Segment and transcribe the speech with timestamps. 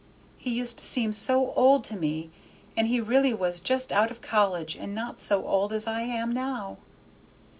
[0.39, 2.31] He used to seem so old to me,
[2.75, 6.31] and he really was just out of college and not so old as I am
[6.31, 6.79] now.